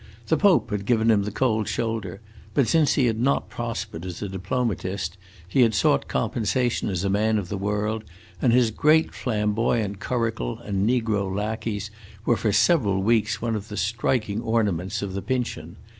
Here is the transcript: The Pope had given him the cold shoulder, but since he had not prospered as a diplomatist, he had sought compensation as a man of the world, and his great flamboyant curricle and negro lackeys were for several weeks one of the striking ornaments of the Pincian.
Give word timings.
The 0.29 0.35
Pope 0.35 0.71
had 0.71 0.87
given 0.87 1.11
him 1.11 1.25
the 1.25 1.31
cold 1.31 1.67
shoulder, 1.67 2.21
but 2.55 2.67
since 2.67 2.93
he 2.95 3.05
had 3.05 3.19
not 3.19 3.49
prospered 3.49 4.03
as 4.03 4.23
a 4.23 4.27
diplomatist, 4.29 5.15
he 5.47 5.61
had 5.61 5.75
sought 5.75 6.07
compensation 6.07 6.89
as 6.89 7.03
a 7.03 7.07
man 7.11 7.37
of 7.37 7.49
the 7.49 7.57
world, 7.59 8.03
and 8.41 8.51
his 8.51 8.71
great 8.71 9.13
flamboyant 9.13 9.99
curricle 9.99 10.57
and 10.57 10.89
negro 10.89 11.31
lackeys 11.31 11.91
were 12.25 12.35
for 12.35 12.51
several 12.51 13.03
weeks 13.03 13.43
one 13.43 13.55
of 13.55 13.67
the 13.67 13.77
striking 13.77 14.41
ornaments 14.41 15.03
of 15.03 15.13
the 15.13 15.21
Pincian. 15.21 15.75